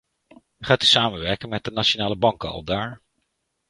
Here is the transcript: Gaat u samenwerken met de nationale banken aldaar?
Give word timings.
Gaat 0.59 0.83
u 0.83 0.85
samenwerken 0.85 1.49
met 1.49 1.63
de 1.63 1.71
nationale 1.71 2.15
banken 2.17 2.49
aldaar? 2.49 3.01